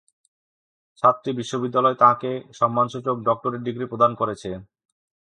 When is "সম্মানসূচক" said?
2.59-3.15